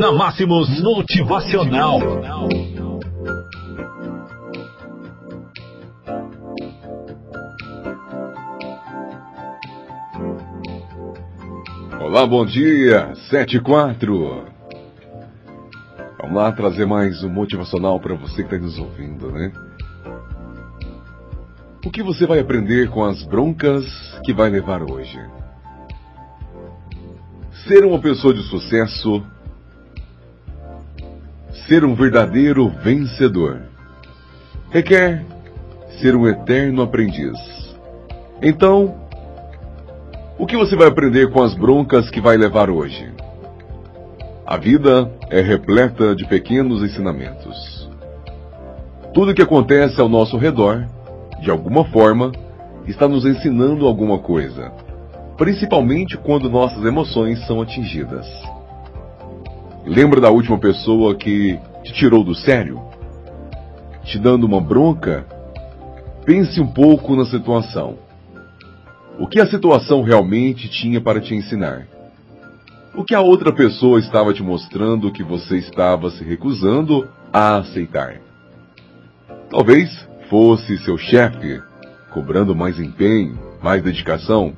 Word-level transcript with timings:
na 0.00 0.10
Máximos 0.10 0.80
Motivacional. 0.80 2.00
Olá, 12.00 12.26
bom 12.26 12.46
dia, 12.46 13.14
7 13.28 13.58
e 13.58 13.60
4. 13.60 14.46
Vamos 16.18 16.34
lá 16.34 16.50
trazer 16.50 16.86
mais 16.86 17.22
um 17.22 17.28
motivacional 17.28 18.00
para 18.00 18.14
você 18.14 18.36
que 18.36 18.54
está 18.54 18.56
nos 18.56 18.78
ouvindo, 18.78 19.30
né? 19.30 19.52
O 21.84 21.90
que 21.90 22.02
você 22.02 22.26
vai 22.26 22.38
aprender 22.38 22.88
com 22.88 23.04
as 23.04 23.22
broncas 23.24 23.84
que 24.24 24.32
vai 24.32 24.48
levar 24.48 24.82
hoje? 24.82 25.20
Ser 27.68 27.84
uma 27.84 27.98
pessoa 27.98 28.32
de 28.32 28.42
sucesso, 28.44 29.22
ser 31.70 31.84
um 31.84 31.94
verdadeiro 31.94 32.68
vencedor, 32.82 33.60
requer 34.72 35.24
ser 36.00 36.16
um 36.16 36.26
eterno 36.26 36.82
aprendiz. 36.82 37.38
Então, 38.42 38.96
o 40.36 40.46
que 40.46 40.56
você 40.56 40.74
vai 40.74 40.88
aprender 40.88 41.30
com 41.30 41.40
as 41.40 41.54
broncas 41.54 42.10
que 42.10 42.20
vai 42.20 42.36
levar 42.36 42.70
hoje? 42.70 43.08
A 44.44 44.56
vida 44.56 45.12
é 45.30 45.40
repleta 45.40 46.16
de 46.16 46.26
pequenos 46.26 46.82
ensinamentos. 46.82 47.88
Tudo 49.14 49.32
que 49.32 49.42
acontece 49.42 50.00
ao 50.00 50.08
nosso 50.08 50.36
redor, 50.36 50.88
de 51.40 51.52
alguma 51.52 51.84
forma, 51.84 52.32
está 52.84 53.06
nos 53.06 53.24
ensinando 53.24 53.86
alguma 53.86 54.18
coisa, 54.18 54.72
principalmente 55.36 56.16
quando 56.16 56.50
nossas 56.50 56.84
emoções 56.84 57.46
são 57.46 57.62
atingidas. 57.62 58.26
Lembra 59.84 60.20
da 60.20 60.30
última 60.30 60.58
pessoa 60.58 61.14
que 61.14 61.58
te 61.82 61.92
tirou 61.94 62.22
do 62.22 62.34
sério? 62.34 62.80
Te 64.04 64.18
dando 64.18 64.44
uma 64.44 64.60
bronca? 64.60 65.26
Pense 66.24 66.60
um 66.60 66.66
pouco 66.66 67.16
na 67.16 67.24
situação. 67.24 67.98
O 69.18 69.26
que 69.26 69.40
a 69.40 69.46
situação 69.46 70.02
realmente 70.02 70.68
tinha 70.68 71.00
para 71.00 71.20
te 71.20 71.34
ensinar? 71.34 71.86
O 72.94 73.04
que 73.04 73.14
a 73.14 73.20
outra 73.20 73.52
pessoa 73.52 73.98
estava 73.98 74.34
te 74.34 74.42
mostrando 74.42 75.12
que 75.12 75.22
você 75.22 75.56
estava 75.56 76.10
se 76.10 76.22
recusando 76.22 77.08
a 77.32 77.56
aceitar? 77.56 78.20
Talvez 79.48 80.06
fosse 80.28 80.76
seu 80.78 80.98
chefe, 80.98 81.60
cobrando 82.12 82.54
mais 82.54 82.78
empenho, 82.78 83.38
mais 83.62 83.82
dedicação. 83.82 84.52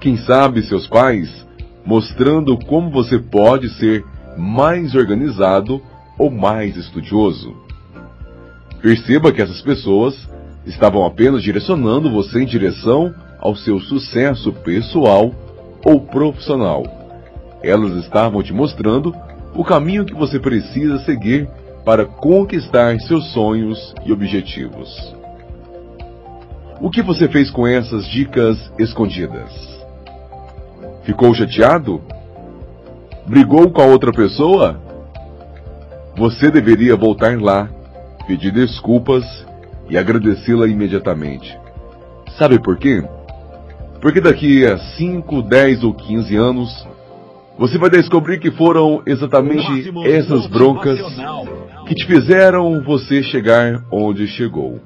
Quem 0.00 0.16
sabe 0.16 0.62
seus 0.62 0.86
pais, 0.86 1.46
mostrando 1.84 2.58
como 2.66 2.90
você 2.90 3.18
pode 3.18 3.68
ser 3.70 4.04
mais 4.38 4.94
organizado 4.94 5.82
ou 6.16 6.30
mais 6.30 6.76
estudioso. 6.76 7.54
Perceba 8.80 9.32
que 9.32 9.42
essas 9.42 9.60
pessoas 9.60 10.28
estavam 10.64 11.04
apenas 11.04 11.42
direcionando 11.42 12.10
você 12.10 12.42
em 12.42 12.46
direção 12.46 13.12
ao 13.40 13.56
seu 13.56 13.80
sucesso 13.80 14.52
pessoal 14.52 15.32
ou 15.84 16.00
profissional. 16.00 16.84
Elas 17.62 17.92
estavam 18.04 18.42
te 18.42 18.52
mostrando 18.52 19.14
o 19.54 19.64
caminho 19.64 20.04
que 20.04 20.14
você 20.14 20.38
precisa 20.38 20.98
seguir 21.00 21.48
para 21.84 22.04
conquistar 22.04 22.98
seus 23.00 23.32
sonhos 23.32 23.94
e 24.04 24.12
objetivos. 24.12 24.88
O 26.80 26.90
que 26.90 27.02
você 27.02 27.28
fez 27.28 27.50
com 27.50 27.66
essas 27.66 28.06
dicas 28.06 28.56
escondidas? 28.78 29.50
Ficou 31.02 31.34
chateado? 31.34 32.00
Brigou 33.28 33.70
com 33.70 33.82
a 33.82 33.84
outra 33.84 34.10
pessoa? 34.10 34.80
Você 36.16 36.50
deveria 36.50 36.96
voltar 36.96 37.38
lá, 37.38 37.68
pedir 38.26 38.50
desculpas 38.50 39.22
e 39.90 39.98
agradecê-la 39.98 40.66
imediatamente. 40.66 41.54
Sabe 42.38 42.58
por 42.58 42.78
quê? 42.78 43.04
Porque 44.00 44.18
daqui 44.18 44.64
a 44.64 44.78
5, 44.78 45.42
10 45.42 45.84
ou 45.84 45.92
15 45.92 46.36
anos, 46.36 46.88
você 47.58 47.76
vai 47.76 47.90
descobrir 47.90 48.40
que 48.40 48.50
foram 48.50 49.02
exatamente 49.04 49.92
essas 50.06 50.46
broncas 50.46 50.98
que 51.86 51.94
te 51.94 52.06
fizeram 52.06 52.82
você 52.82 53.22
chegar 53.22 53.84
onde 53.92 54.26
chegou. 54.26 54.80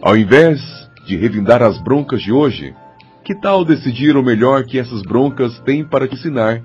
Ao 0.00 0.16
invés 0.16 0.58
de 1.04 1.18
revindar 1.18 1.60
as 1.60 1.78
broncas 1.82 2.22
de 2.22 2.32
hoje, 2.32 2.74
que 3.22 3.38
tal 3.38 3.62
decidir 3.62 4.16
o 4.16 4.22
melhor 4.22 4.64
que 4.64 4.78
essas 4.78 5.02
broncas 5.02 5.60
têm 5.60 5.84
para 5.84 6.08
te 6.08 6.14
ensinar 6.14 6.62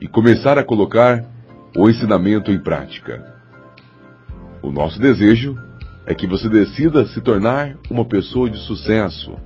e 0.00 0.08
começar 0.08 0.58
a 0.58 0.64
colocar 0.64 1.24
o 1.76 1.88
ensinamento 1.88 2.50
em 2.50 2.58
prática? 2.58 3.24
O 4.62 4.70
nosso 4.70 4.98
desejo 4.98 5.56
é 6.06 6.14
que 6.14 6.26
você 6.26 6.48
decida 6.48 7.06
se 7.06 7.20
tornar 7.20 7.76
uma 7.90 8.04
pessoa 8.04 8.48
de 8.48 8.58
sucesso 8.58 9.36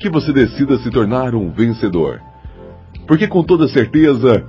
que 0.00 0.10
você 0.10 0.32
decida 0.32 0.78
se 0.78 0.90
tornar 0.90 1.34
um 1.34 1.50
vencedor. 1.50 2.20
Porque 3.06 3.26
com 3.26 3.42
toda 3.42 3.68
certeza, 3.68 4.44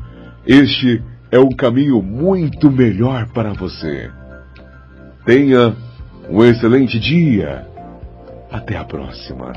este 0.46 1.02
é 1.32 1.40
um 1.40 1.50
caminho 1.50 2.02
muito 2.02 2.72
melhor 2.72 3.28
para 3.30 3.54
você. 3.54 4.10
Tenha 5.26 5.76
um 6.30 6.44
excelente 6.44 7.00
dia. 7.00 7.68
Até 8.52 8.78
a 8.78 8.84
próxima. 8.84 9.54